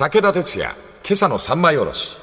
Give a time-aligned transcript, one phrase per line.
[0.00, 0.74] 武田鉄矢、
[1.04, 2.16] 今朝の三枚おろし。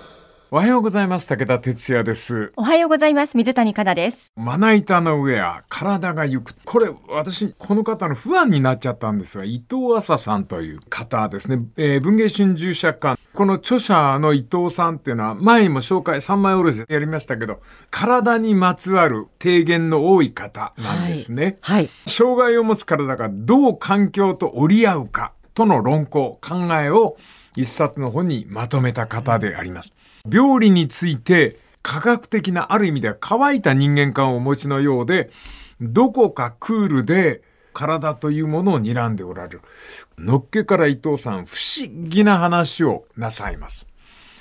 [0.49, 1.29] おはようございます。
[1.29, 2.51] 武田哲也です。
[2.55, 3.37] おはようございます。
[3.37, 4.33] 水谷香奈です。
[4.35, 6.55] まな板の上は体がゆく。
[6.65, 11.65] これ、私、この方の不安になっちゃったんですが、伊藤麻さんという方ですね。
[11.77, 13.21] えー文藝春秋社館。
[13.35, 21.59] この著者の伊藤さんっていうのは、前にも紹介三枚おろしでやりましたけど、体にまつわる提言の多い方なんですね。
[21.61, 21.91] はい。
[22.07, 27.17] 障害を持つ体がどう環境と折り合うかとの論考、考えを
[27.57, 29.91] 一冊の本にまとめた方であります。
[30.31, 35.31] 病理について科学的なある意味では乾いた人間観をお持ちのようで、
[35.81, 37.41] どこかクールで
[37.73, 39.61] 体というものを睨んでおられる。
[40.17, 43.87] のっけから伊藤さん、不思議な話をなさいます。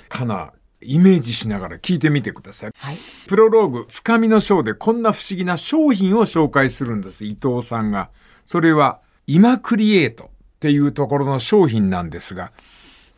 [0.09, 2.71] かな、イメージしながら聞いてみてください。
[2.75, 2.97] はい。
[3.27, 8.09] プロローグ、つかみの章でこんな不思議な商品を紹介するんです、伊藤さんが。
[8.45, 10.27] それは、今クリエイトっ
[10.59, 12.51] ていうところの商品なんですが、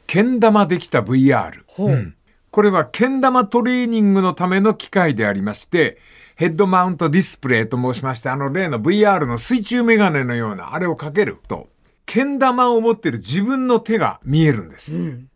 [0.09, 1.61] けん玉できた VR。
[1.67, 2.15] ほううん
[2.49, 5.99] これはけん玉トレーニングのための機械でありまして、
[6.35, 11.69] ヘッドマウントディスプレイと申しまして、あの例の VR の水中メガネのようなあれをかけると、
[12.07, 14.95] けん玉を持ってる自分の手が見えるんです。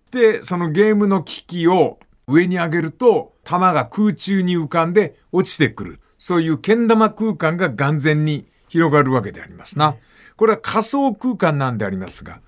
[0.10, 6.00] で、そのゲームの機器を上に上げると、玉が空中に浮かんで落ちてくる。
[6.18, 9.98] そういうけん玉空間が眼前に広がるわけでありますな。
[10.36, 12.40] これは仮想空間なんでありますが、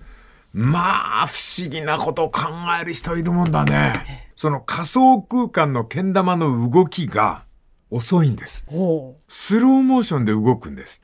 [0.58, 2.44] まあ、不思議なことを考
[2.80, 4.30] える人いるもんだね。
[4.36, 7.44] その仮想空間のけん玉の動きが
[7.90, 8.64] 遅いんです。
[8.66, 11.02] ほスローモーションで動くんです。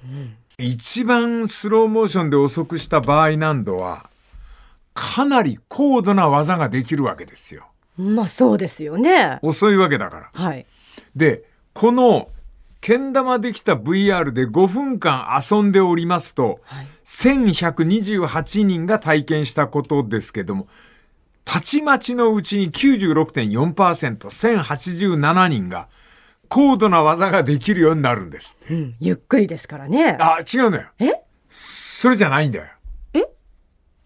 [0.57, 4.09] 一番スローモーションで遅くした場合難度は、
[4.95, 7.67] かなり高度な技ができるわけですよ。
[7.99, 8.03] う。
[8.03, 9.39] まあそうですよね。
[9.43, 10.45] 遅いわけだから。
[10.45, 10.65] はい。
[11.15, 11.45] で、
[11.75, 12.31] この、
[12.83, 16.87] けん玉できた VR で5分間遊んでおりますと、はい。
[17.05, 20.67] 1128人が体験したことですけども、
[21.45, 25.87] たちまちのうちに96.4%、1087人が
[26.49, 28.75] 高度な技ができるようになるんですって。
[28.75, 28.95] うん。
[28.99, 30.17] ゆっくりですからね。
[30.19, 30.89] あ、違うのよ。
[30.99, 31.23] え？
[31.49, 32.65] それじゃないんだよ。
[33.15, 33.29] え？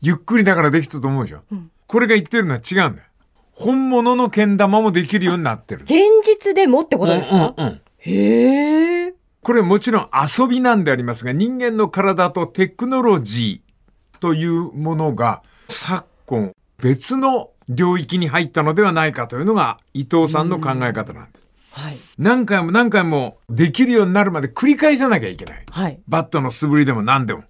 [0.02, 1.38] ゆっくりだからできたと思うでしょ。
[1.54, 3.08] んこれが言ってるのは違うんだよ。
[3.52, 5.84] 本物のけん玉もできるようになってる。
[5.84, 9.14] 現実でもってことですか、うんうんうんへえ。
[9.42, 21.46] これもちろん遊びなんでありますが、人間の体とテクノロジーというものが昨今別の領域に入ったのではないかというのが伊藤さんの考え方なんです。
[21.72, 21.98] はい。
[22.16, 25.64] 何回も何回もできるようになるまで繰り返さなきゃいけない。
[25.70, 26.00] はい。
[26.08, 27.44] バットの素振りでも何でも。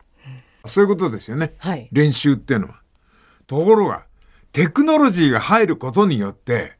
[0.65, 1.55] そういうことですよね。
[1.59, 1.89] はい。
[1.93, 2.81] 練習っていうのは。
[3.47, 4.05] ところが、
[4.53, 6.73] テクノロジーが入ることによって、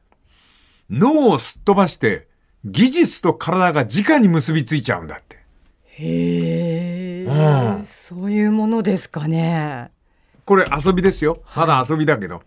[0.91, 2.27] 脳をすっ飛ばして、
[2.67, 5.37] 技術と体が直に結びついちゃうんだって。
[5.85, 9.91] へえ、うんそういうものですかね。
[10.45, 11.43] これ遊びですよ。
[11.55, 12.45] まだ遊びだけど、はい。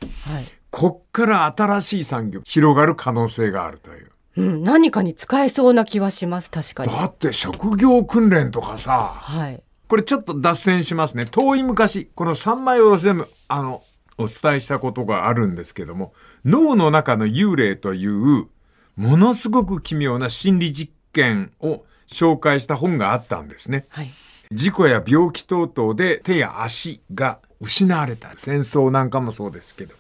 [0.72, 4.12] こっから新しい産業広がる可能性があるという。
[4.38, 4.64] うん。
[4.64, 6.52] 何かに使えそうな気はします。
[6.52, 6.92] 確かに。
[6.92, 9.64] だって職業訓練とかさ、はい。
[9.88, 11.26] これちょっと脱線しますね。
[11.26, 13.84] 遠い昔、この三枚おろしでも、あの、
[14.18, 16.14] お伝えしたことがあるんですけども、
[16.46, 18.48] 脳の中の幽霊という、
[19.00, 23.86] ものすごく奇妙な心理実験を紹介した本があったんですね。
[23.88, 24.12] はい。
[24.52, 28.34] 事故や病気等々で手や足が失われた。
[28.36, 29.96] 戦争なんかもそうですけど。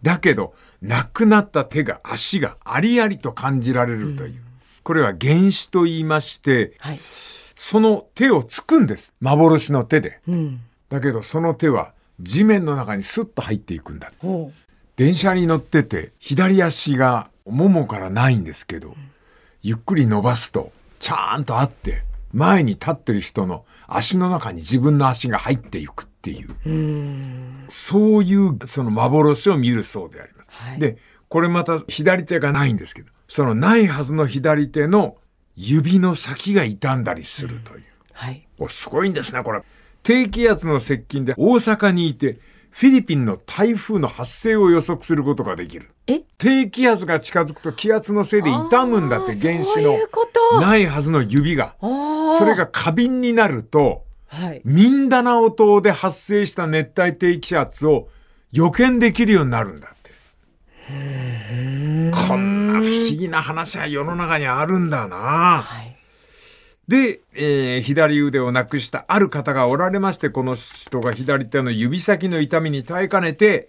[0.00, 4.40] だけど、亡くなった手が足がありありと感じられるという。
[4.84, 7.00] これは原子と言いまして、はい。
[7.56, 9.12] その手をつくんです。
[9.20, 10.20] 幻の手で。
[10.28, 10.60] うん。
[10.88, 14.12] だけどその手は地面の中にスッと入っていくんだ。
[14.20, 14.52] ほ
[14.94, 18.94] 電車に乗ってて左足がももからないんですけど、
[19.62, 22.02] ゆっくり伸ばすとちゃんとあって
[22.32, 26.70] 前に立ってる人の足の中に自分の足が入っていくっていう、う。
[26.70, 27.66] うん。
[27.68, 30.50] そういうその幻を見るそうであります。
[30.52, 30.78] はい。
[30.78, 30.98] で、
[31.28, 35.16] これまた左手がないんですけど、そのないはずの左手の
[35.56, 37.84] 指の先が傷んだりするという。
[38.12, 38.46] はい。
[38.58, 39.62] おすごいんですね、これ。
[40.02, 42.38] 低気圧の接近で大阪にいて、
[42.76, 45.92] フィリピンの台風の発生を予測することができる。
[46.06, 46.20] え？
[46.36, 49.80] 低気圧が近づくと気圧のせいで傷むんだって原子。
[49.80, 49.96] の
[50.60, 51.74] ないはずの指が。
[51.80, 54.60] それが過敏になると、はい。
[54.66, 58.10] ミンダナオ島で発生した熱帯低気圧を
[58.52, 60.10] 予見できるようになるんだって。
[62.28, 65.16] こんな不思議な話は世の中にあるんだな。
[65.62, 65.95] はい。
[66.88, 73.68] で、えー左腕をなくしたある方がおられまして、この人が左手の指先の痛みに耐えかねて、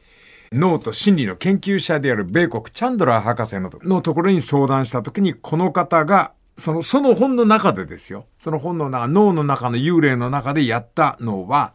[0.52, 8.26] 脳と心理の研究者である米国チャンドラー博士のとのところに相談したときに、この方が、その、その本の中でですよ。
[8.40, 11.74] その本の中、脳の中の幽霊の中でやったのは、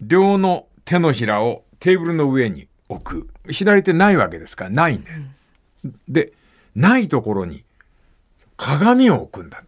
[0.00, 3.28] 両の手のひらをテーブルの上に置く。
[3.50, 5.22] 左手ないわけですから、ないんだよ。
[6.08, 6.32] で、
[6.76, 7.64] ないところに
[8.56, 9.62] 鏡を置くんだ。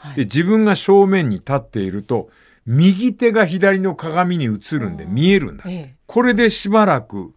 [0.00, 2.30] はいで、自分が正面に立っていると、
[2.64, 5.64] 右手が左の鏡に映るんで見えるんだ。
[5.68, 7.32] ええこれでしばらく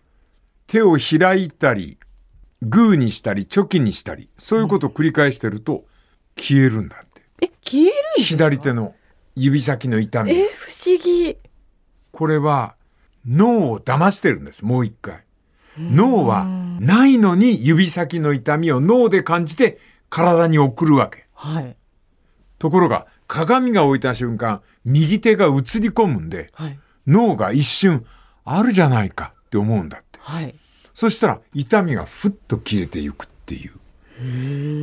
[0.66, 2.00] 手を開いたり、
[2.64, 5.86] グーにしたり、チョキにしたり、そういうことを繰り返してると
[6.40, 7.22] 消えるんだって。
[7.42, 8.96] え、消える左手の
[9.36, 10.32] 指先の痛み。
[10.32, 11.38] え、不思議。
[12.12, 12.76] これは
[13.28, 15.24] 脳を騙してるんです、もう一回。
[15.78, 16.46] 脳は
[16.80, 19.80] ないのに指先の痛みを脳で感じて
[20.10, 21.26] 体に送るわけ。
[21.34, 21.76] はい。
[22.64, 26.80] ところが鏡が置いた瞬間、右手が映り込むんで、はい。
[27.06, 28.06] 脳が一瞬
[28.46, 30.18] あるじゃないかって思うんだって。
[30.22, 30.56] はい。
[30.94, 33.74] そしたら痛みがふっと消えていくっていう。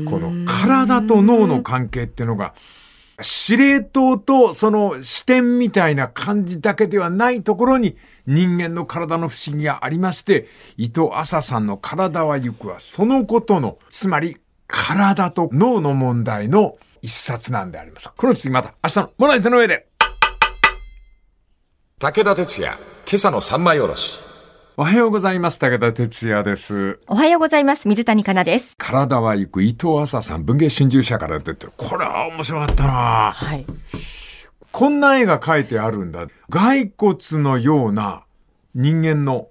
[0.05, 2.53] この体と脳の関係っていうのが、
[3.23, 7.97] 司令塔とその視点みたいな感じだけではないところに
[8.27, 14.37] 人間の体の不思議がありまして、伊藤麻さんの体は行くはそのことの、つまり
[14.67, 18.11] 体と脳の問題の一冊なんであります。
[18.17, 19.87] この次また明日のもらい手の上で。
[21.99, 24.19] 武田鉄矢、今朝の三枚おろし。
[24.77, 25.59] おはようございます。
[25.59, 26.99] 武田哲也です。
[27.07, 27.89] おはようございます。
[27.89, 28.77] 水谷香奈です。
[28.79, 33.67] 体は行く伊藤麻さん文藝春秋社から出てるこれは面白かったなはい。
[34.73, 38.25] こんな絵が描いてあるんだ骸骨のような
[38.75, 39.49] 人間の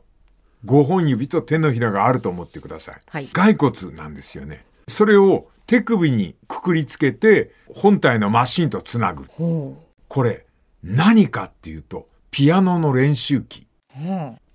[0.66, 9.78] 5本指と手のひらがあると思ってください、はい骸骨なんですよねそれを手首にくくりつけて本体のマシンとつなぐほ
[10.08, 10.46] これ
[10.84, 13.68] 何かっていうとピアノの練習機。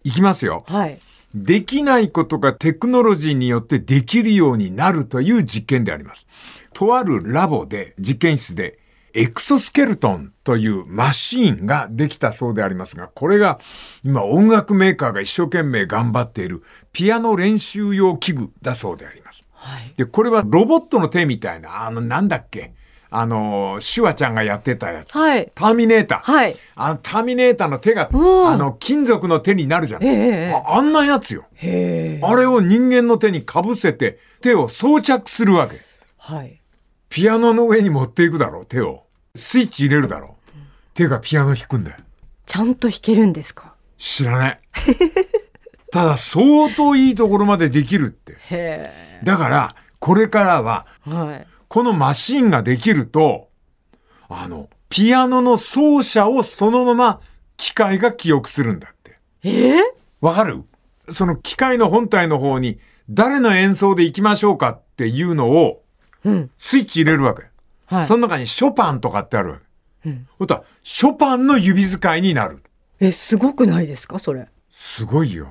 [0.04, 1.00] いきますよはい。
[1.34, 6.28] できないことがテクノロジーによってできるようになるという実験であります。
[6.72, 8.78] とあるラボで、実験室で、
[9.14, 13.60] エクソスケルトンというマシーンができたそうでありますが、これが
[14.04, 19.43] 今音楽メーカーが一生懸命頑張っているピアノ練習用器具だそうであります。
[19.64, 19.94] はい。
[19.96, 22.72] で、これはロボットの手みたいな、あの、なんだっけ？
[23.08, 25.16] あの、シュワちゃんがやってたやつ。
[25.16, 26.32] はいターミネーター。
[26.32, 26.56] はい。
[26.74, 30.04] あの、ターミネーターの手が、うんあの、金属の手になるじゃん。
[30.04, 30.14] えええ
[30.50, 31.46] えああんなやつよ。
[31.56, 35.78] あれを人間の手にかぶせて手を装着するわけ。
[36.18, 36.60] はい。
[37.08, 39.04] ピアノの上に持っていくだろう、手を。
[39.36, 40.58] スイッチ入れるだろう。
[40.94, 41.96] 手がピアノ弾くんだよ。
[42.46, 43.74] ちゃんと弾けるんですか？
[43.96, 44.60] 知らない。
[45.92, 48.36] ただ相当いいところまでできるって。
[48.50, 48.92] へ
[49.24, 51.10] だから、これからは、え。
[51.10, 51.46] はい。
[51.68, 53.48] このマシンができると、
[54.28, 57.20] あの、ピアノの奏者をそのまま
[57.56, 59.18] 機械が記憶するんだって。
[59.42, 59.78] え？
[59.78, 59.82] え
[60.20, 60.62] わかる？
[61.10, 62.78] その機械の本体の方に
[63.10, 65.82] 誰の演奏で行きましょうかっていうのを
[66.24, 66.50] うん。
[66.56, 67.42] スイッチ入れるわけ。
[67.86, 68.06] はい。
[68.06, 69.56] その中にショパンとかってあるわ
[70.04, 70.10] け。
[70.10, 72.62] うんほんとはショパンの指使いになる。
[73.00, 74.46] え、すごくないですかそれ？
[74.70, 75.48] すごいよ。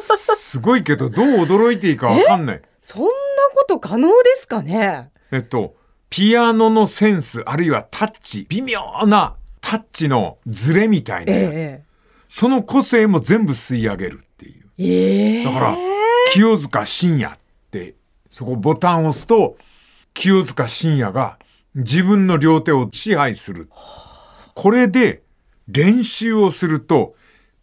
[0.00, 2.62] すごいけど、どう驚いていいかわかんない。
[2.86, 3.08] そんな
[3.54, 5.08] こと可能ですかね？
[5.32, 5.74] えっと、
[6.10, 11.82] ピアノのセンス、あるいはタッチ、微妙なタッチのズレみたいなやつ、え
[12.28, 14.66] その個性も全部吸い上げるっていう。
[14.76, 15.76] えええだから、
[16.30, 17.38] 清塚信也っ
[17.70, 17.94] て、
[18.28, 19.56] そこボタンを押すと、
[20.12, 21.38] 清塚信也が
[21.74, 23.70] 自分の両手を支配する。
[24.54, 25.22] これで
[25.68, 27.14] 練習をすると、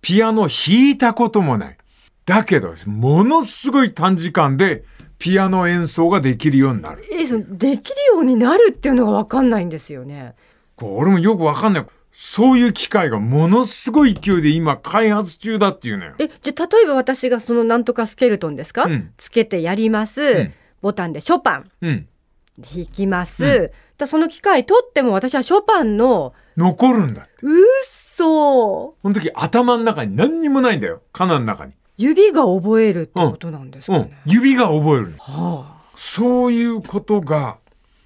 [0.01, 1.77] ピアノ弾いたこともない。
[2.25, 4.83] だけど、ものすごい短時間で
[5.21, 7.05] ピアノ演奏ができるようになる。
[7.13, 10.34] えそのできるようになるっていうのがわかんないんですよね。
[10.75, 11.86] これ俺もよくわかんない。
[12.12, 16.15] そういう機械がものすごい勢いで今開発中だっていうのよ。
[16.17, 22.07] え、じゃあ例えば私がそのなんとかスケルトンですか、うんつけてやります、んボタンでショパンうん。
[22.60, 23.45] 弾きます。
[23.45, 27.27] うんだその機械取っても私はショパンの残るんだ。
[27.43, 31.03] うっそその時頭の中に何にもないんだよ。
[31.13, 31.74] カナの中に。
[32.01, 34.22] 指が覚えるってことなんですかうんね。。
[34.25, 35.17] 指が覚えるの。
[35.17, 37.58] はあ、そういうことが、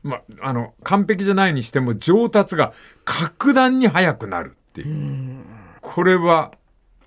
[0.03, 2.73] ま、あの、完璧じゃないにしても上達が
[3.05, 5.43] 格段に早くなるっていう。
[5.81, 6.51] これは、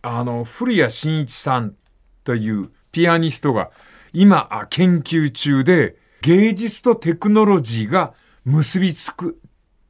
[0.03, 1.75] あの、古谷慎一さん
[2.25, 3.71] というピアニストが
[4.13, 8.15] 今あ研究中で芸術とテクノロジーが
[8.45, 9.41] 結びつく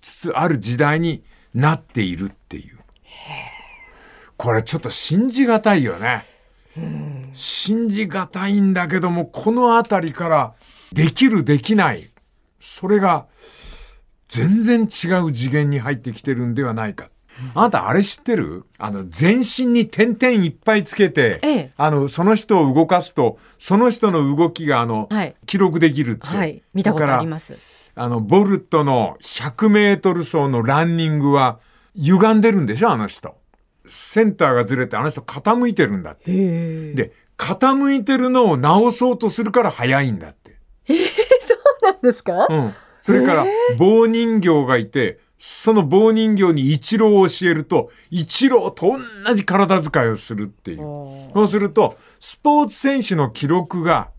[0.00, 1.22] つつある時代に
[1.54, 2.78] なっているっていう。
[4.36, 6.24] これちょっと信じがたいよね。
[7.32, 10.54] 信じがたいんだけども、このあたりから
[10.92, 12.02] できるできない、
[12.60, 13.26] それが
[14.28, 17.10] 全然違う次元に入ってきてるんではないか。
[17.54, 18.66] あなたあれ知ってる？
[18.78, 26.26] あの、全身に点々いっぱいつけて、ええあの、その人を動かすと、その人の動きが、あの、はい記録できるって。
[26.26, 26.62] はい。
[26.74, 27.56] 見たことあります。
[27.94, 31.60] あの、ボルトの100メートル走のランニングは
[31.94, 33.36] 歪んでるんでしょあの人。
[33.88, 36.92] センターがずれてあの人傾いてるんだって。
[36.94, 40.58] で、傾いてるのを直そうとするから速いんだって。
[40.86, 42.46] そうなんですか？
[42.48, 42.74] うん。
[43.00, 43.46] それから、
[43.78, 50.78] 棒人形がいて、その棒人形に一郎を教えると、一郎と同じ体遣いをするっていう。
[51.32, 54.10] そうすると、スポーツ選手の記録が、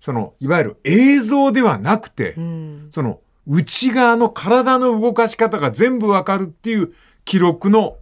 [0.00, 2.86] その、いわゆる映像ではなくて、うん。
[2.90, 6.92] その、内側の体の動かし方が全部わかるっていう
[7.24, 7.96] 記録の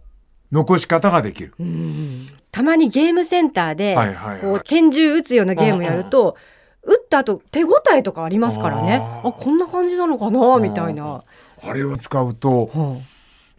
[0.51, 1.53] 残し方ができる。
[1.59, 6.37] うんたまにゲームセンターで、はいはいはいこう拳銃撃つようなゲームやると、
[6.83, 9.01] 撃った後手応えとかありますからね。
[9.01, 11.23] あこんな感じなのかなみたいな。
[11.61, 13.01] あれを使うと、うん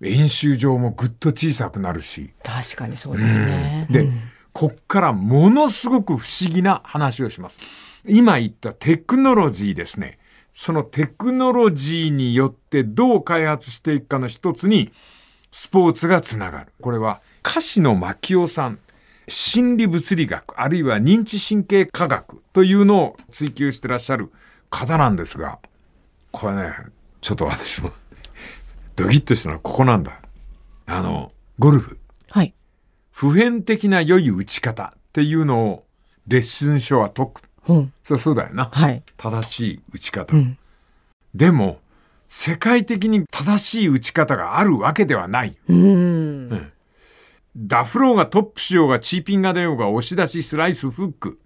[0.03, 3.87] 演習場もぐっと小さくなるし、確かにそうですね。
[3.91, 4.21] で、うん
[4.57, 7.61] こっからものすごく不思議な話をします。
[8.07, 10.19] 今言ったテクノロジーですね。
[10.51, 14.93] そのテクノロジーによってどう開発していくかの一つに、
[15.51, 16.73] スポーツがつながる。
[16.81, 18.79] これは、歌詞の牧雄さん、
[19.29, 24.31] 心理物理学、あるいは認知神経科学というのを追求してらっしゃる
[24.71, 25.59] 方なんですが、
[26.31, 26.73] これね、
[27.21, 27.93] ちょっと私も、
[28.95, 30.21] ドキッとしたのはここなんだ。
[30.87, 31.99] あの、ゴルフ。
[32.31, 32.55] はい。
[33.11, 35.87] 普遍的な良い打ち方っていうのを
[36.29, 37.43] レッスン書は解く。
[37.69, 37.93] うん。
[38.03, 38.71] そうそうだよな。
[38.73, 39.03] はい。
[39.17, 40.37] 正しい打ち方。
[40.37, 40.59] うん。
[41.35, 41.81] でも、
[42.29, 45.57] 世界的に正しい打ち方があるわけではない。
[45.69, 46.73] うん。
[47.57, 51.39] ダフローがトップしようがチーピンが出ようが押し出しスライスフック。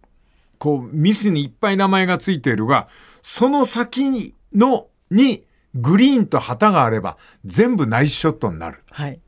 [0.59, 2.89] こう、ミスにいっぱい名前がついているが、
[3.23, 5.45] その先の、に、
[5.75, 8.83] グリーンと旗があれば、全部ナイスショットになる。
[8.91, 9.21] はい。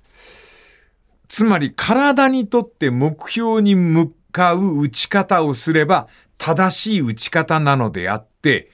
[1.28, 8.70] つまり体にとって目標に向かう打ち方をすれば正しい打ち方なのであって、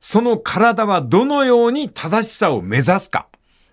[0.00, 3.28] その体はどのように正しさを目指すか。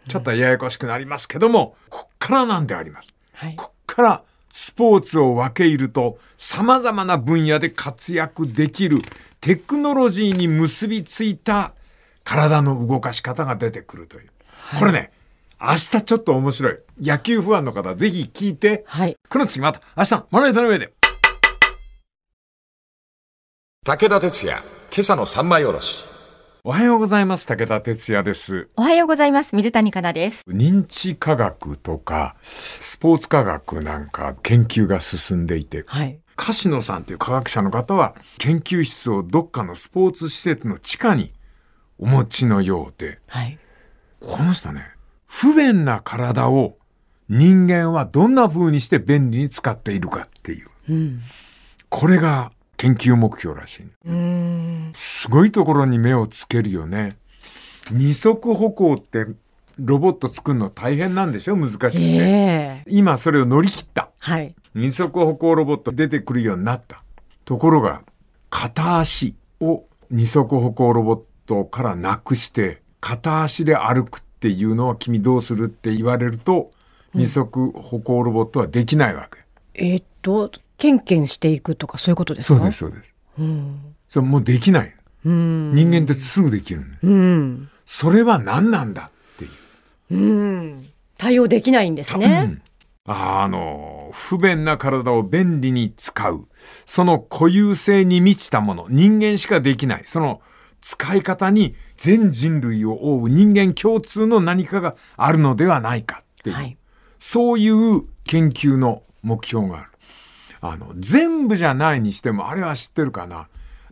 [0.08, 3.14] ちょっとややこしくなりますけども、こっからなんであります。
[3.34, 3.56] はい。
[3.56, 9.00] こっからスポーツを分け入ると様々な分野で活躍できる
[9.40, 11.74] テクノロジーに結びついた
[12.24, 14.30] 体の動かし方が出てくるという。
[14.80, 15.12] これね、
[15.62, 16.78] 明日ちょっと面白い。
[17.02, 19.16] 野球ファンの方、ぜひ聞いて、はい。
[19.30, 20.92] この次また明日、まな板の上で。
[23.86, 24.58] 武田鉄矢、
[24.92, 26.04] 今朝の三枚おろし。
[26.68, 27.48] おはようございます。
[27.48, 28.68] 武田哲也です。
[28.76, 29.56] おはようございます。
[29.56, 30.44] 水谷香奈です。
[30.50, 36.20] 認知科学とか、スポーツ科学なんか研究が進んでいて、はい。
[36.36, 41.32] 柏野さんという科学者の方は研究室をどっかのスポーツ施設の地下に
[42.00, 43.58] お持ちのようで、はい。
[44.20, 44.92] この人ね、
[45.26, 46.78] 不便な体を
[47.30, 50.68] 人間はどんな風にして便利に使っているかっていう。
[50.90, 51.22] うん。
[51.88, 53.86] これが研究目標らしい。
[54.96, 57.18] すごいところに目をつけるよね。
[57.92, 59.26] 二足歩行って
[59.80, 61.56] ロボット作るの大変なんでしょ？
[61.56, 62.00] 難しくて。
[62.00, 64.10] ええ今それを乗り切った。
[64.20, 64.56] はい。
[64.76, 67.04] 二足歩行ロボット出てくるようになった。
[67.46, 68.04] ところが、
[68.50, 76.72] 片足を二足歩行ロボットからなくして、片足で歩くっていうのは君どうするって言われると、
[77.14, 79.40] 二足歩行ロボットはできないわけ。
[79.74, 82.60] えーっと、ケンケンしていくとかそういうことですか？
[82.60, 82.78] そうです、。
[82.78, 83.16] そうです。
[83.40, 83.96] うん。
[84.08, 84.96] それもうできない。
[85.26, 85.74] うん。
[85.74, 87.00] 人間ってすぐできるね。
[87.04, 87.70] うん。
[87.86, 89.52] それは何なんだっていう。
[90.12, 90.86] うん。
[91.18, 92.44] 対応できないんですね。
[92.46, 92.62] うん
[93.10, 96.46] あの、不便な体を便利に使う。
[96.86, 98.88] その固有性に満ちたもの。
[98.90, 100.02] 人間しかできない。
[100.06, 100.42] その
[100.82, 106.56] 使い方に全人類を覆う人間共通の何かがあるのではないかっていう。
[106.58, 106.78] はい。
[107.18, 109.90] そういう研究の目標がある。
[110.62, 113.48] あの、全部じゃないにしても、あれは知ってるかな。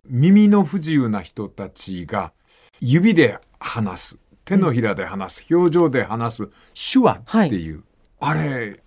[0.07, 2.31] 耳の不自由な人たちが
[2.79, 4.17] 指で話す。
[4.45, 5.55] 手のひらで話す。
[5.55, 6.49] 表情で話す。
[6.73, 7.83] 手話っていう。
[8.19, 8.79] あれ、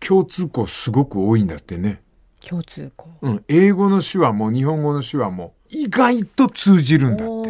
[0.00, 2.02] 共通項すごく多いんだってね。
[2.46, 3.08] 共通項。
[3.22, 3.44] うん。
[3.48, 7.44] 英語の手話も日本語の手話も意外と通じるんだって。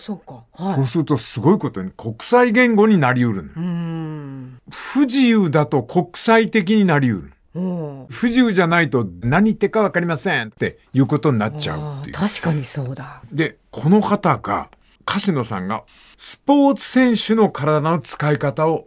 [0.00, 0.44] そうか。
[0.52, 0.74] はい。
[0.76, 3.50] そうするとすごいことに国際言語になりうるの。
[3.56, 4.58] うん。
[4.70, 7.32] 不自由だと国際的になりうる。
[7.54, 8.06] うん。
[8.08, 12.14] 不自由じゃないと何言ってるかわかりませんっていうことになっちゃうっていう。
[12.16, 13.22] 確かにそうだ。
[13.32, 14.68] で、この方が、
[15.04, 15.82] 柏野さんが
[16.16, 18.86] スポーツ選手の体の使い方を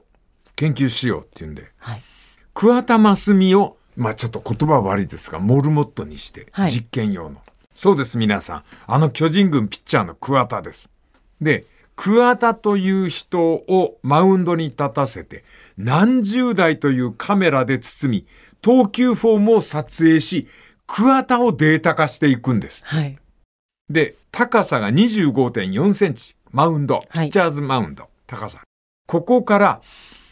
[0.55, 2.03] 研究しようっていうんで、はい。
[2.53, 7.41] 桑田真澄を、まあちょっと言葉は悪いですが、モルモットにして、はい実験用の。
[7.75, 8.63] そうです、皆さん。
[8.87, 10.89] あの巨人軍ピッチャーの桑田です。
[11.41, 11.65] で、
[11.95, 15.43] 桑田という人をマウンドに立たせて、
[15.77, 18.27] 何十台というカメラで包み、
[18.63, 20.47] 投球フォームを撮影し、
[20.87, 22.83] 桑田をデータ化していくんです。
[22.85, 23.19] はい。
[23.89, 26.35] で、高さが25.4センチ。
[26.51, 27.01] マウンド。
[27.11, 28.09] ピはいッチャーズマウンド。
[28.25, 28.61] 高さ。
[29.05, 29.81] ここから、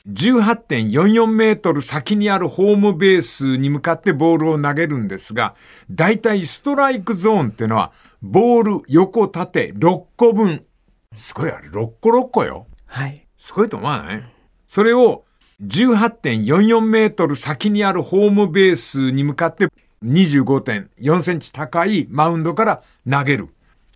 [0.07, 5.53] 18.44メートル先にあるホームベースに向かってボールを投げるんですが、
[5.91, 10.65] だいたいストライクゾーンっていうのは、ボール横縦6個分。
[11.13, 12.65] すごいあれ、6個6個よ。
[12.85, 13.27] はい。
[13.37, 14.23] すごいと思わない？
[14.67, 15.25] それを
[15.63, 19.67] 18.44メートル先にあるホームベースに向かって
[20.03, 23.49] 25.4センチ高いマウンドから投げる。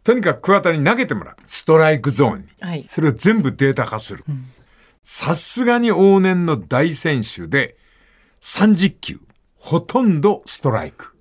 [0.03, 1.35] とにかく桑田に投げてもらう。
[1.45, 2.47] ストライクゾーンに。
[2.61, 2.85] はい。
[2.87, 4.23] それを全部データ化する。
[5.03, 7.75] さすがに往年の大選手で
[8.41, 9.19] 30球、
[9.57, 11.15] ほとんどストライク。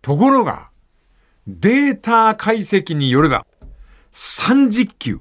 [0.00, 0.70] ところが、
[1.46, 3.46] データ解析によれば、
[4.10, 5.20] 30球、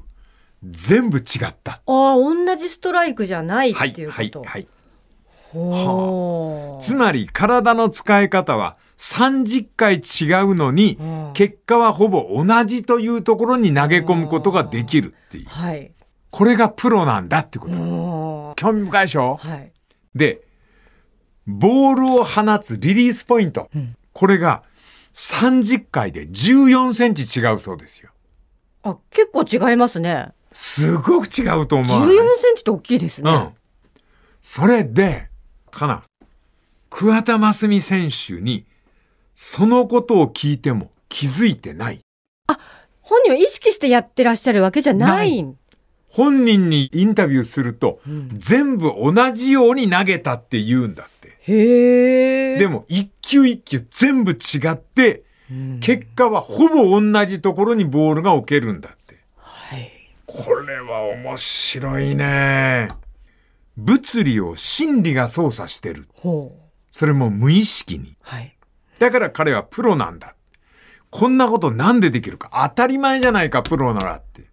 [0.63, 1.73] 全部違った。
[1.73, 4.49] ああ、同じストライクじゃないはい、っていうはい、こと。
[4.49, 4.67] はい。
[5.51, 10.97] ほーつまり、体の使い方は30回違うのに、
[11.33, 15.45] 結果はほぼ同じというところに投げ込むことができるっていう。
[15.47, 15.91] はい。
[16.29, 18.53] これがプロなんだってこと。
[18.55, 19.37] 興味深いでしょ？
[19.41, 19.71] はい。
[20.15, 20.41] で、
[21.47, 23.69] ボールを放つリリースポイント。
[24.13, 24.63] これが
[25.13, 28.11] 30回で14センチ違うそうですよ。
[28.83, 30.29] あ、結構違いますね。
[30.51, 32.37] すごく違うと思14う。
[32.37, 33.31] センチって大きいですね。
[33.31, 33.49] うん。
[34.41, 35.29] それで、
[35.71, 36.03] かな、
[36.89, 38.65] 桑田真澄選手に、
[39.35, 42.01] そのことを聞いても気づいてない。
[43.01, 45.45] 本人は意識してやってらっしゃるわけじゃない。
[46.07, 48.01] 本人にインタビューすると、
[48.33, 51.37] 全部同じように投げたって言うんだって。
[51.41, 52.59] へえ。
[52.59, 54.35] でも、一球一球全部違
[54.71, 55.23] って、
[55.79, 58.95] 結果はほぼ同じところにボールが置けるんだ。
[60.33, 62.87] これは面白いね。
[63.75, 66.07] 物理を心理が操作してる。
[66.91, 68.15] それも無意識に。
[68.21, 68.57] はい。
[68.99, 70.35] だから彼はプロなんだ。
[71.09, 74.49] こんなことなんでできるか当たり前じゃないか、プロならって。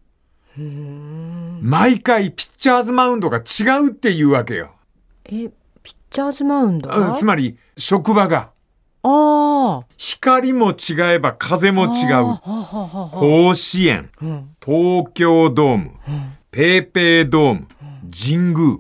[1.63, 4.75] 毎回ピッチャーズマウンドが違うっていうわけよ。
[5.25, 8.51] え、ピッチャーズマウンドうんつまり、職場が。
[9.02, 9.87] ああ。
[9.97, 12.38] 光も違えば風も違う。
[13.12, 14.50] 甲子園、うん。
[14.64, 15.92] 東京ドーム、
[16.51, 17.68] ペーペードーム、
[18.11, 18.79] 神宮。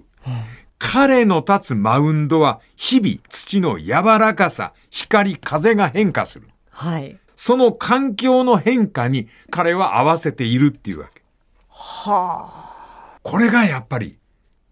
[0.78, 6.48] 彼の立つマウンドは日々土の柔らかさ、光、風が変化する。
[6.70, 7.18] はい。
[7.34, 11.22] その環境の変化に彼は合わせているっていうわけ。
[11.68, 13.18] はあ。
[13.22, 14.18] これがやっぱり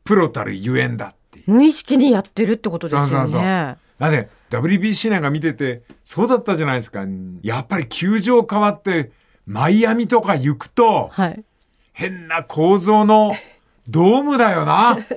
[0.04, 1.50] プロたるゆえんだっていう。
[1.50, 3.08] 無意識にやってるってことですよね。
[3.08, 7.04] そうそうそうだって WBC なんか見ててそうだったじゃないですか。
[7.42, 9.10] やっぱり球場変わって
[9.46, 11.44] マイアミとか行くとはい。
[11.92, 13.34] 変な構造の
[13.88, 14.98] ドームだよな。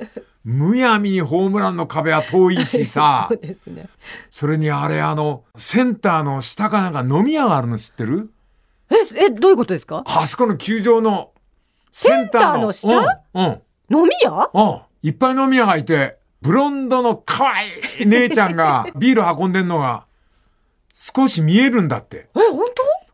[0.45, 3.37] むやみにホームランの壁は遠いしさ そう。
[3.39, 3.87] ですね。
[4.31, 8.31] それにあれあのセンターの下かなんか飲み屋があるの知ってる？
[8.89, 10.03] え、え、どういうことですか？
[10.07, 11.31] あそこの球場の
[11.91, 12.87] センターの下？
[13.33, 13.97] うん、うん。
[13.97, 14.49] 飲み屋？
[14.53, 14.81] うん。
[15.03, 17.67] いっぱい飲み屋がいて、ブロンドの可愛
[17.99, 20.05] い姉ちゃんが ビール運んでんのが
[20.93, 22.29] 少し見えるんだって。
[22.35, 22.65] え、本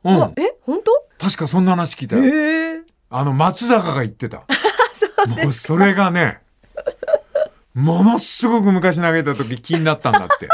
[0.03, 0.09] 当？
[0.09, 0.91] うんあえ、本当？
[1.17, 2.23] 確かそんな話聞いたよ。
[2.25, 2.81] ええ。
[3.09, 4.43] あの、松坂が言ってた。
[5.43, 6.39] もうそれがね、
[7.73, 10.47] ものすごく昔投げた時気になったんだって。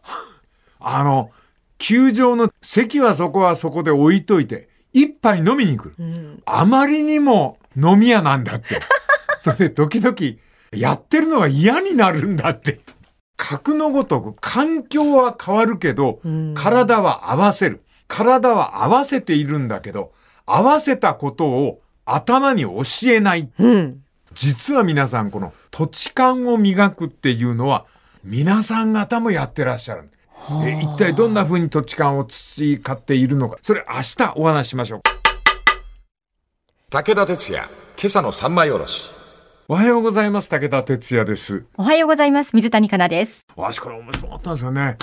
[0.80, 1.30] あの、
[1.78, 5.94] 球場の席はそこはそこで置いといて、一杯飲みに来る。
[5.98, 6.42] うん。
[6.46, 8.80] あまりにも飲み屋なんだって。
[9.40, 10.14] それで時々
[10.72, 12.80] やってるのが嫌になるんだって。
[13.36, 17.82] 格のごとく環境は変わるけど、うん体は合わせる。
[18.08, 20.12] 体は合わせているんだけど、
[20.46, 23.50] 合わせたことを頭に教えない。
[23.58, 24.02] うん。
[24.34, 27.86] 実は皆さんこの土地勘を磨くっていうのは
[28.22, 30.10] 皆さん方もやってらっしゃる。
[30.64, 33.58] え一体どんな風に土地勘を培っているのか。
[33.62, 35.00] それ明日お話ししましょう。
[36.90, 37.64] 武田鉄矢、
[37.98, 39.10] 今朝の三枚おろし。
[39.68, 40.48] おはようございます。
[40.48, 41.64] 武田哲也です。
[41.76, 42.54] おはようございます。
[42.54, 43.44] 水谷香奈です。
[43.56, 44.96] わしこれ面白かったんですよね。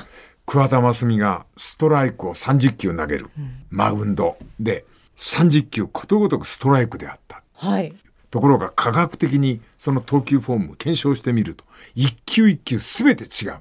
[0.45, 3.29] 桑田真澄がストライクを30球投げる。
[3.69, 4.85] マウンドで
[5.17, 7.43] 30球ことごとくストライクであった。
[7.55, 7.93] はい。
[8.31, 13.55] ところが科学的にその投球フォームを検証してみると、一球一球すべて違う。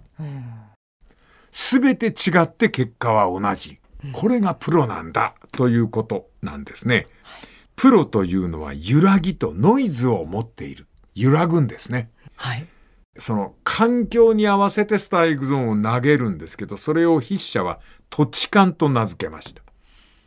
[1.51, 3.81] すべて違って結果は同じ。
[4.13, 7.09] これがプロなんだということなんですね。
[7.75, 10.87] プロというのは揺らぎとノイズを持っている。
[11.15, 12.11] 揺らぐんですね。
[12.37, 12.67] はい。
[13.19, 19.63] その環境に合わせてストライクゾーンを投げるんですけど、それを筆者は土地勘と名付けました。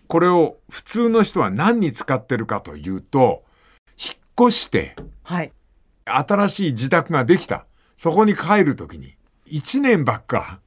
[0.07, 3.43] これを普通の人は何に使ってるかというと、
[3.97, 5.51] 引っ越してはい。
[6.05, 7.65] 新しい自宅ができた。
[7.97, 10.59] そこに帰るときに、一年ばっか、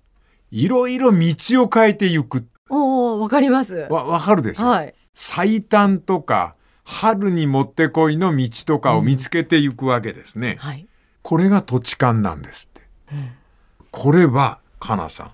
[0.50, 2.48] いろいろ道を変えていく。
[2.70, 3.86] おお、わかります。
[3.90, 4.94] わ、わかるでしょ、はい。
[5.14, 6.56] 最短とか、
[6.90, 10.56] 春にもってこいの道とかを見つけていくわけですね。
[10.58, 10.88] はい。
[11.20, 12.80] これが土地勘なんですって。
[13.90, 15.30] これは、かなさん、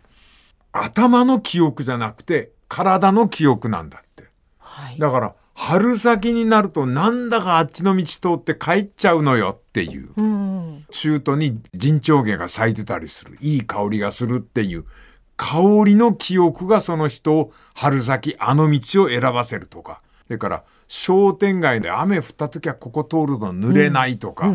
[0.72, 4.24] 頭の記憶じゃなくて、体の記憶なんだって。
[4.58, 4.98] はい。
[4.98, 10.10] だから、春先になるとなんだかあっちの道通って帰っちゃうのよっていう。
[10.16, 10.84] うん。
[10.90, 13.38] 中途に陣長毛が咲いてたりする。
[13.40, 14.84] いい香りがするっていう。
[15.36, 20.02] 香りの記憶がその人を春先あの道を選ばせるとか。
[20.26, 24.54] それから商店街で雨降った時はここ通ると濡れないとか。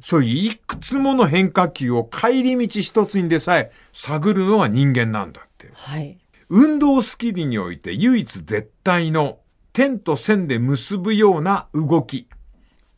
[0.00, 5.70] そういういくつもの変化球を帰り道一つにでさえ探るのが人間なんだって。
[5.72, 6.18] はい。
[6.48, 9.38] 運動スキルにおいて唯一絶対の
[9.72, 12.28] 点と線で結ぶような動き。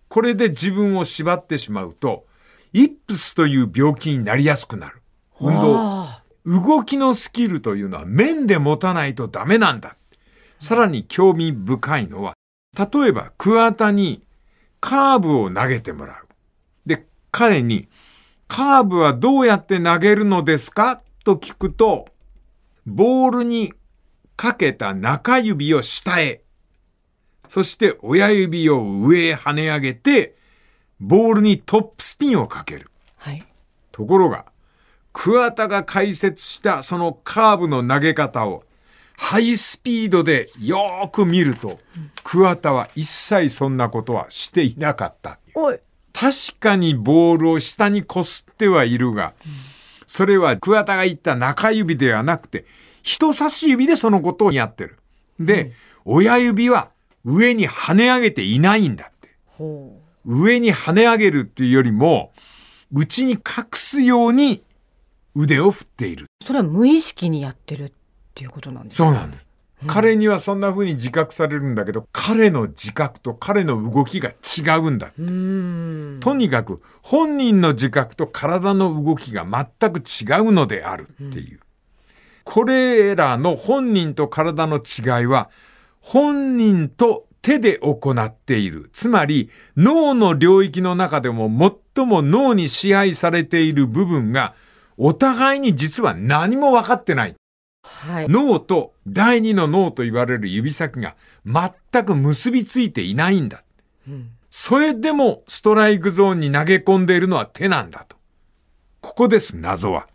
[0.08, 2.26] これで自分を縛ってしまうと、
[2.72, 5.02] イップスという病気になりやすくなる。
[5.40, 5.78] 運動。
[5.78, 9.96] あ動きのスキルというのは面で持たないとダメなんだ。
[10.60, 12.36] さらに興味深いのは、
[12.78, 14.22] 例えば桑田に
[14.80, 16.28] カーブを投げてもらう。
[16.86, 17.88] で、彼に、
[18.48, 21.00] カーブはどうやって投げるのですか？
[21.24, 22.06] と聞くと、
[22.84, 23.72] ボールに
[24.36, 26.42] かけた中指を下へ、
[27.48, 30.36] そして親指を上へ跳ね上げて、
[31.00, 32.90] ボールにトップスピンをかける。
[33.18, 33.30] あ。
[33.30, 33.42] はい。
[33.90, 34.44] ところが、
[35.12, 38.64] 桑田が解説したそのカーブの投げ方を
[39.16, 41.79] ハイスピードでよーく見ると、
[42.22, 45.38] 桑田は一切そんなことはしていなかった。
[46.12, 49.35] 確かにボールを下にこすってはいるが、
[50.07, 52.64] それは桑田が言った中指ではなくて、
[53.02, 54.98] 人差し指でそのことをやってる。
[55.38, 55.72] で、
[56.05, 56.90] 親指は
[57.24, 59.31] 上に跳ね上げていないんだって。
[59.46, 62.33] ほ上に跳ね上げるっていうよりも、
[62.92, 63.38] 内に隠
[63.74, 64.62] すように
[65.35, 66.24] 腕を振っている。
[66.24, 66.44] う。
[66.44, 67.92] それは無意識にやってる
[68.37, 69.38] っていうことなんですかそうなんだ。
[69.87, 75.12] 彼にはそんな風に自覚されるんだけど、彼の自覚と彼の動きが違うんだ。
[75.18, 76.20] うーん。
[76.20, 81.61] とにかく本人の自覚と体の動きが全く違うのであるっていう。
[82.44, 85.51] これらの本人と体の違いは、
[86.01, 88.90] 本人と手で行っている。
[88.92, 91.51] つまり、脳の領域の中でも
[91.96, 94.55] 最も脳に支配されている部分が、
[94.96, 97.35] お互いに実は何も分かってない。
[97.87, 98.29] はい。
[98.29, 103.62] 脳と第二の脳と言われる指先が全く結びついていないんだ。
[104.51, 108.16] それでもストライクゾーンに投げ込んでいるのは手なんだと。
[109.01, 110.07] ここです、謎は。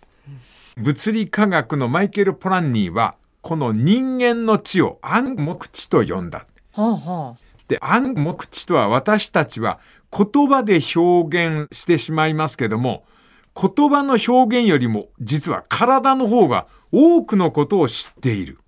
[0.78, 6.46] 物理科学のマイケル・ポランニーは、この人間の知を暗黙知と呼んだ。
[6.74, 7.36] はあは
[7.68, 9.80] で、暗黙知とは私たちは
[10.12, 13.04] 言葉で表現してしまいますけども、
[13.56, 18.60] 言葉の表現よりも実は体の方が多くのことを知っている。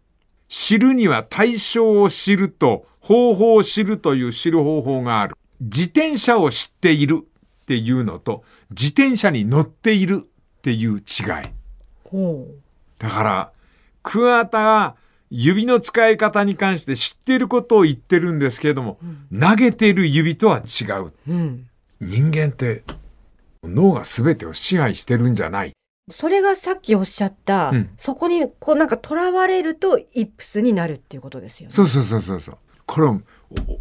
[0.48, 5.36] 知るには対象を知ると方法を知るという知る方法がある。
[5.60, 11.04] 自転車を知っているっていうのと自転車に乗っているっていう違い。
[13.00, 13.52] だから、
[14.04, 14.96] 桑田が
[15.30, 19.00] 指の使い方に関して知っていることを言ってるんですけれども、
[19.38, 21.06] 投げている指とは違う。
[21.08, 21.14] う。
[21.28, 21.68] うん。
[22.00, 22.84] 人間って
[23.64, 25.72] 脳が全てを支配してるんじゃない。
[26.12, 31.74] それがさっきおっしゃった、うんそこにこうなんか囚われるとイップスになるっていうことですよね。
[31.74, 32.58] そうそうそうそうそう。
[32.86, 33.08] これ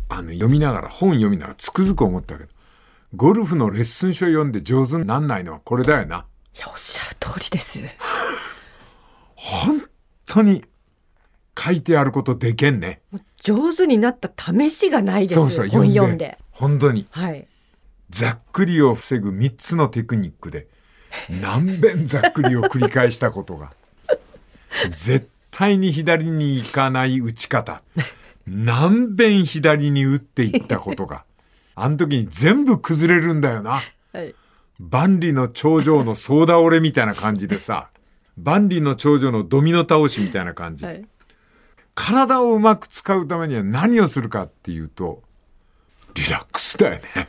[0.08, 2.50] あの読みながら本読みながらつくづく思ったけど、
[3.16, 6.26] ゴルフのレッスン書読んで上手になんないのはこれだよな。
[6.56, 7.80] いやおっしゃる通りです。
[9.34, 9.82] 本
[10.26, 10.64] 当に
[11.58, 13.02] 書いてあることでけんね。
[13.40, 15.34] 上手になった試しがないです。
[15.34, 16.38] そうそう、本読んで。
[16.52, 17.06] 本当に。
[17.10, 17.48] はい。
[18.10, 20.68] ざっくりを防ぐ3つのテクニックで
[21.28, 23.72] 何遍ざっくりを繰り返したことが。
[24.90, 27.82] 絶対に左に行かない打ち方。
[28.46, 31.24] 何遍左に打っていったことが。
[31.74, 33.82] あの時に全部崩れるんだよな。
[34.12, 34.34] はい。
[34.78, 37.88] 万里の長城の総倒れみたいな感じでさ
[38.36, 41.04] 万里の長城のドミノ倒しみたいな感じ、はい。
[41.94, 45.22] 体をうまく使うためには何をするかっていうと
[46.14, 47.28] リラックスだよね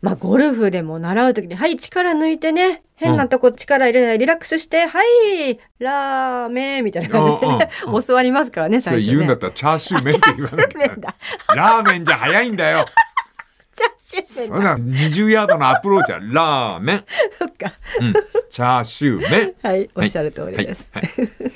[0.00, 7.70] まあゴルフでも習うときに、はい、力抜いてね、変なとこ力入れない、リラックスして、はい、ラーメンみたいな感じでね、
[8.06, 9.12] 教わりますからね、それ最初ね。
[9.16, 11.14] 言うんだったらチャーシュー麺って言わなきゃ。
[11.54, 12.86] ラーメンじゃ早いんだよ。
[13.74, 17.04] チャーシュー麺そんな20ヤードのアプローチはラーメン。
[17.38, 17.72] そっか。
[18.00, 18.12] うん。
[18.50, 19.54] チャーシュー麺。
[19.62, 20.90] はい、おっしゃる通りです。
[20.92, 21.52] はいはい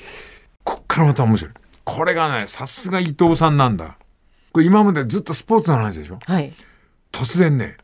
[0.65, 1.53] こっからまた面白い。
[1.83, 3.97] これがね、さすが伊藤さんなんだ。
[4.53, 6.19] これ今までずっとスポーツの話でしょ？
[6.25, 6.53] はい。
[7.11, 7.75] 突然ね、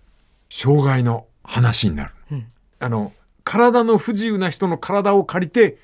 [0.50, 2.12] 障害の話になる。
[2.32, 2.48] うん、
[2.80, 5.78] あの、体の不自由な人の体を借りて、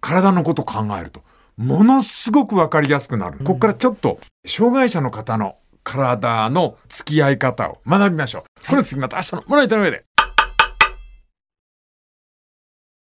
[0.00, 1.22] 体のこと考えると、
[1.56, 3.38] ものすごくわかりやすくなる。
[3.38, 8.68] ここからちょっと、障害者の方の体の付き合い方を学びましょう。
[8.68, 10.04] これ次また明日のもらいたの上で。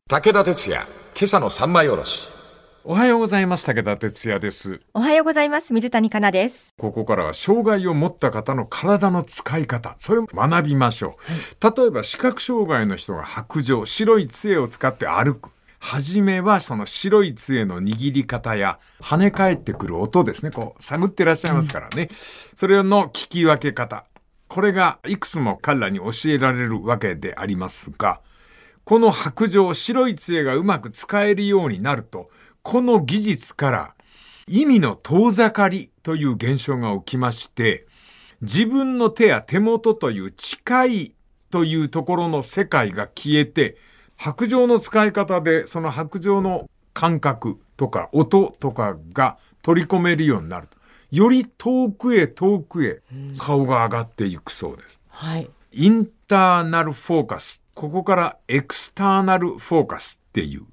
[0.09, 2.38] 武田鉄矢、今朝の三枚おろし。
[2.85, 3.65] おはようございます。
[3.65, 4.79] 武田哲也です。
[4.93, 5.73] おはようございます。
[5.73, 6.73] 水谷香奈です。
[6.77, 11.17] ここからは障害を持った方の体の使い方、それを学びましょ
[11.61, 11.77] う。
[11.77, 15.49] 例えば視覚障害の人が白状、白い杖を使って歩く。
[15.79, 20.51] はじめはその白い杖の握り方や跳ね返ってくる音ですね。
[20.51, 22.07] こう探ってらっしゃいますからね。
[22.55, 24.05] それの聞き分け方。
[24.47, 28.21] これがいくつも彼らに教えられるわけでありますが、
[28.85, 33.95] この白状、白い杖がうまく使えるようになると、この技術から
[34.47, 37.85] 意味の遠ざかりという現象が起きまして、
[38.41, 41.13] 自分の手や手元という近い
[41.51, 43.77] というところの世界が消えて、
[44.15, 50.77] 白状の使い方でその白状の感覚とか音とかが取り込めるようになると。
[51.11, 53.01] より遠くへ遠くへ
[53.37, 54.99] 顔が上がっていくそうです。
[55.09, 55.49] はい。
[55.71, 57.63] インターナルフォーカス。
[57.73, 60.65] ここからエクスターナルフォーカスっていう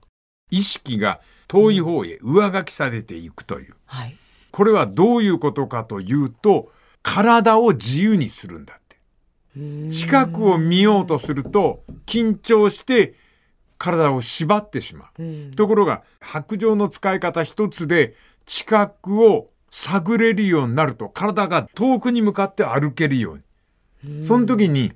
[0.50, 3.74] 意識が遠い方へ上書きされていくという。
[3.86, 4.16] はい。
[4.50, 9.90] これはどういうことかというと、体を自由にするんだって。
[9.90, 13.14] 近くを見ようとすると、緊張して
[13.78, 15.22] 体を縛ってしまう。
[15.22, 15.50] うん。
[15.52, 23.42] ところが、白状の使い方一つで、近くを探れるようになると、体が遠くに向かって歩けるよう
[24.08, 24.24] に。
[24.24, 24.92] その時に、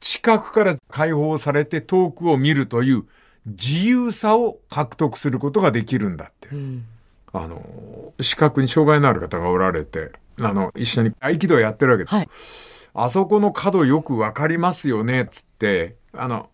[0.00, 3.04] 近くから解放されて遠くを見るという
[3.48, 6.48] 自由さを獲得することができるんだって。
[6.48, 6.84] うん。
[7.32, 12.14] あの、視覚に障害のある方がおられて、あの、一緒に合気道やってるわけです。
[12.14, 12.28] はい。
[12.94, 16.48] あそこの角よくわかりますよね、つって、あの、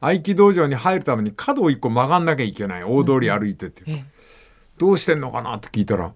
[0.00, 2.84] 合気道場に入るために角を一個曲がんなきゃいけない。
[2.84, 3.82] 大通り歩いてて。
[3.86, 4.20] ええ
[4.80, 6.14] どうしてんのかなって聞いたら、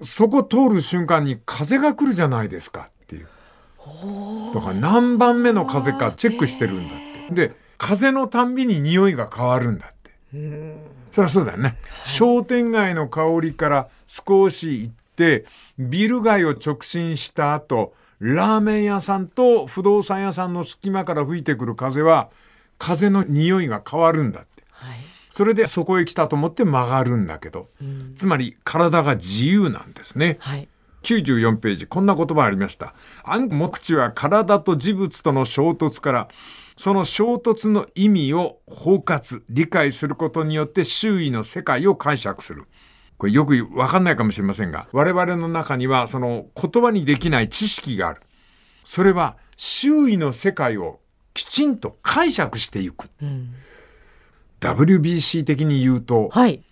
[0.00, 3.28] そこ通る瞬間に風が来るじゃないですかっていう。
[4.54, 7.48] だから何番目の風かチェックしてるんだって。
[7.48, 10.10] で、風のたんびに匂いが変わるんだって。
[10.34, 10.76] うん。
[11.12, 11.78] そりゃそうだよね。
[12.04, 15.44] 商店街の香りから少し行って、
[15.78, 22.30] ビル街を直進した後、ラーメン屋さんと不動産屋さんの隙間から吹いてくる風は、
[22.78, 24.64] 風の匂いが変わるんだって。
[24.70, 24.98] はい。
[25.30, 27.68] それでそこへ来たと思って曲がるんだけど、
[28.16, 30.36] つまり体が自由なんですね。
[30.40, 30.68] はい。
[31.02, 32.94] 94ページ、こんな言葉ありました。
[33.24, 36.28] 暗目地は体と事物との衝突から、
[36.76, 42.64] その衝突の意味を包括、理解することによって周囲の世界を解釈する。
[43.16, 48.22] これよくわかんないかもしれませんが、我々の中にはその言葉にできない知識がある。
[48.82, 51.00] それは周囲の世界を
[51.32, 53.08] きちんと解釈していく。
[53.22, 53.54] うん。
[54.60, 56.62] WBC 的に言うと、はい。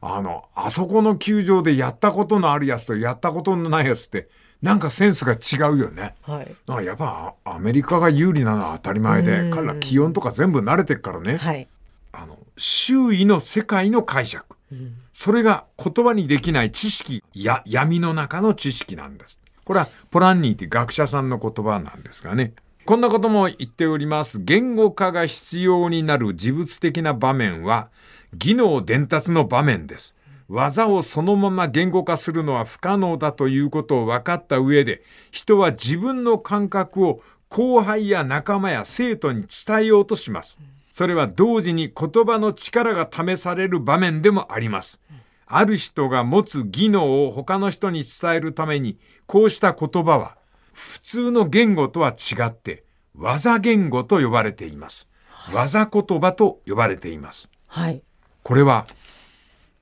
[0.00, 4.28] あの、あそこの球場でやったことのあるやつとやったことのないやつって、
[4.62, 6.14] なんかセンスが違うよね。
[6.22, 6.54] はい。
[6.68, 11.68] あやっぱあアメリカが有利なのは当たり前で、うん彼ら気温とか全部慣れてるからね、はい。
[12.12, 14.56] あの、周囲の世界の解釈。
[14.70, 14.94] うん。
[15.12, 19.40] それが言葉にできない知識、や、闇の中の知識なんです。
[19.64, 22.54] これはポランニーって学者さんの言葉なんですがね。
[22.84, 24.40] こんなことも言っております。
[24.40, 27.90] 言語化が必要になる事物的な場面は、
[28.34, 30.14] 技能伝達の場面です。
[30.48, 40.58] 技をそのまま言語化するのは不可能だということを分かった上で、人は自分の感覚を後輩や仲間や生徒に伝えようとします。
[40.90, 45.00] それは同時に言葉の力が試される場面でもあります。
[45.46, 50.36] ある人が持つ技能を他の人に伝えるために、こうした言葉は、
[50.72, 55.08] 普通の言語とは違って、技言語と呼ばれています。
[55.52, 57.50] 技言葉と呼ばれています。
[57.66, 58.02] はい。
[58.42, 58.86] これは、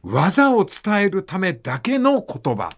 [0.02, 2.70] 技を伝えるためだけの言葉。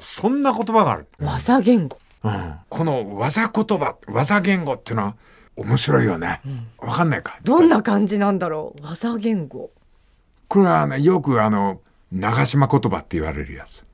[0.00, 1.06] そんな言葉がある。
[1.18, 1.98] 技言語。
[2.24, 5.16] うん、この技言葉、技言語っていうのは
[5.54, 6.40] 面白いよね。
[6.78, 7.38] わかんないか？
[7.44, 8.82] どんな感じなんだろう？
[8.82, 9.70] 技言語。
[10.48, 13.84] これはね、よくあの、長島言葉って言われるやつ。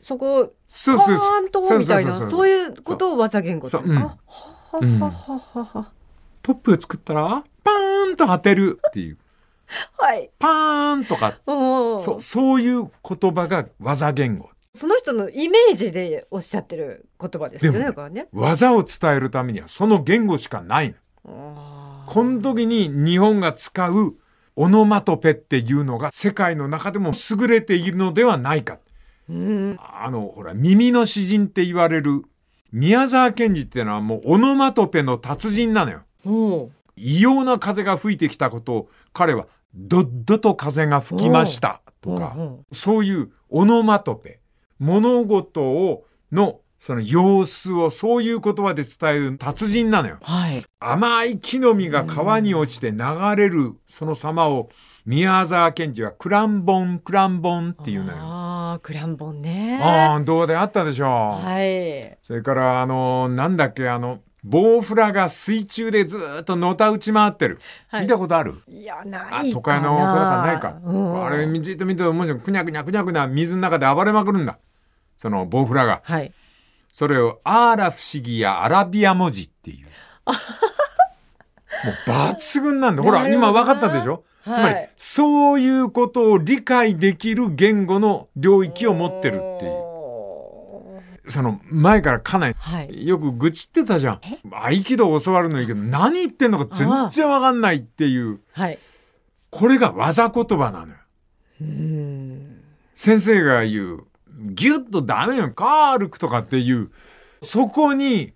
[0.00, 4.16] そこ、そうそうそうみたいな、そういうことを技言語ってそううんあ
[4.70, 5.92] ははははは。
[6.42, 9.18] トップ作ったら、パーンと当てるっていう。
[9.96, 10.30] はい。
[10.38, 14.50] パーンとか、うんそそういう言葉が技言語。
[14.74, 17.80] その人のイメージでおっしゃってる言葉ですよね。
[17.80, 18.28] ねだからね。
[18.32, 22.04] 技を伝えるためにはその言語しかないの。
[22.06, 24.16] この時に日本が使う
[24.56, 28.78] オノマトペっていうのが世界の中でも優れているのではないか。
[29.28, 29.78] うん。
[29.78, 32.22] あの、ほら、耳の詩人って言われる
[32.72, 36.70] 宮沢賢治ってのはもうオノマトペの達人なのよ。
[36.96, 44.40] 異様な風が吹いてきたことを彼はどっどと風が吹きましたとかうんうんそういうオノマトペ
[44.78, 50.18] 物事をのその様子をそういう言葉で伝える達人なのよ。
[50.22, 50.64] はい。
[50.78, 52.98] 甘い木の実が川に落ちて流
[53.36, 54.70] れるその様を
[55.04, 58.18] 宮沢賢治はクランボンクランボンっていうのよ。
[58.20, 59.80] ああ、クランボンね。
[59.82, 61.08] ああ、どうであったでしょう。
[61.44, 62.18] はい。
[62.22, 67.58] それから、あの、なんだっけ、あの、ボウフラが水中でずーっとのた打ち回ってる。
[67.88, 68.62] はい見たことある？
[68.68, 69.52] いや、ないかあな。
[69.52, 70.76] 都会の子だからないか。
[70.82, 72.40] うんあれ、じっと見てると面白い。
[72.40, 74.58] くにゃくにゃくにゃくにゃ水の中で暴れまくるんだ。
[75.16, 76.02] そのボウフラが。
[76.04, 76.32] はい。
[76.90, 79.86] それをアーラ不思議やアラビア文字っていう。
[80.26, 80.32] も
[82.06, 83.02] う抜群なんだ。
[83.02, 89.87] ほら、今分かったでしょ、はいつまり、そういうことを理解できる言語の領域を持ってるっていう。
[91.28, 93.06] おその前からかなり。
[93.06, 94.20] よく愚痴ってたじゃん。
[94.50, 98.40] 合気道を教わるのいいけど、何言ってんのか全然わかんないっていう。
[98.52, 98.78] はい。
[99.50, 100.94] これが技言葉なのよ。
[101.60, 102.62] うん。
[102.94, 104.04] 先生が言う、
[104.40, 106.90] ギュッとダメよ、カールクとかっていう、
[107.42, 108.32] そこに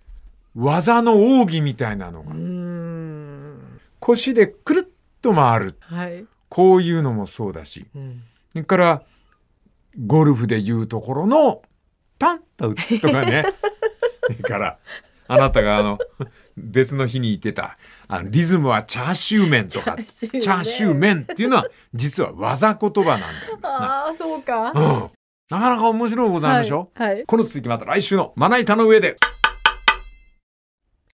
[0.54, 3.80] 技の奥義みたいなのがう、ん。
[4.00, 4.82] 腰でくるっ
[5.20, 5.76] と回る。
[5.80, 6.24] はい。
[6.48, 7.86] こういうのもそうだし。
[7.94, 8.22] うん。
[8.52, 9.02] それから、
[10.06, 11.62] ゴルフで言うところの、
[12.22, 13.44] タンと打つとかね。
[14.26, 14.78] それから、
[15.26, 15.98] あなたがあの、
[16.56, 23.58] 別の日に言ってた、あのリズムはチャーシュー麺とか、チチャーシュー麺っていうのは、実は技言葉なんだよ。
[23.64, 24.70] ああ、そうか。
[24.72, 25.10] うん。
[25.50, 27.08] なかなか面白いございましょ、はい。
[27.08, 29.16] はいこの続きまた来週のまな板の上で。